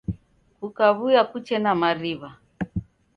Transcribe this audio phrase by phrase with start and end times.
[0.57, 2.29] Kukuaw'uya kuche na mariw'a